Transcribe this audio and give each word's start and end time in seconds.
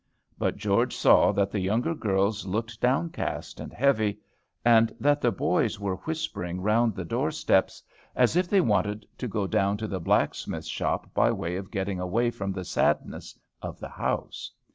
But 0.35 0.57
George 0.57 0.95
saw 0.95 1.31
that 1.33 1.51
the 1.51 1.59
younger 1.59 1.93
girls 1.93 2.47
looked 2.47 2.81
down 2.81 3.11
cast 3.11 3.59
and 3.59 3.71
heavy, 3.71 4.17
and 4.65 4.91
that 4.99 5.21
the 5.21 5.31
boys 5.31 5.79
were 5.79 5.97
whispering 5.97 6.59
round 6.59 6.95
the 6.95 7.05
door 7.05 7.29
steps 7.29 7.83
as 8.15 8.35
if 8.35 8.47
they 8.49 8.61
wanted 8.61 9.05
to 9.19 9.27
go 9.27 9.45
down 9.45 9.77
to 9.77 9.87
the 9.87 9.99
blacksmith's 9.99 10.65
shop 10.65 11.13
by 11.13 11.31
way 11.31 11.55
of 11.55 11.69
getting 11.69 11.99
away 11.99 12.31
from 12.31 12.51
the 12.51 12.65
sadness 12.65 13.37
of 13.61 13.79
the 13.79 13.89
house. 13.89 14.51